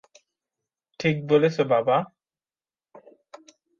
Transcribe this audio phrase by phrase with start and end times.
[0.99, 1.97] ঠিক বলেছ বাবা।